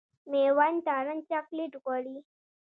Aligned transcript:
مېوند 0.31 0.77
تارڼ 0.85 1.07
چاکلېټ 1.29 1.71
غواړي. 1.81 2.15